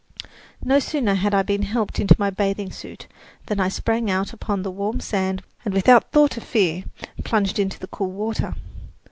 No 0.65 0.79
sooner 0.79 1.13
had 1.13 1.31
I 1.35 1.43
been 1.43 1.61
helped 1.61 1.99
into 1.99 2.15
my 2.17 2.31
bathing 2.31 2.71
suit 2.71 3.05
than 3.45 3.59
I 3.59 3.69
sprang 3.69 4.09
out 4.09 4.33
upon 4.33 4.63
the 4.63 4.71
warm 4.71 4.99
sand 4.99 5.43
and 5.63 5.75
without 5.75 6.09
thought 6.11 6.37
of 6.37 6.43
fear 6.43 6.85
plunged 7.23 7.59
into 7.59 7.77
the 7.77 7.85
cool 7.85 8.09
water. 8.09 8.55